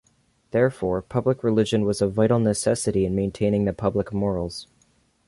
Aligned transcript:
Therefore, 0.49 1.03
public 1.03 1.43
religion 1.43 1.85
was 1.85 2.01
a 2.01 2.07
vital 2.07 2.39
necessity 2.39 3.05
in 3.05 3.13
maintaining 3.13 3.65
the 3.65 3.71
public 3.73 4.11
morals. 4.11 4.65